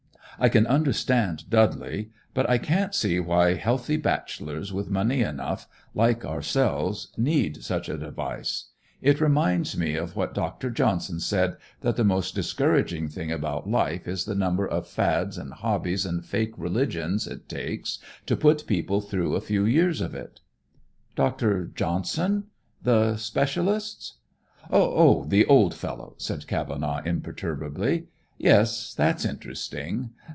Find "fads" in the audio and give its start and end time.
14.87-15.37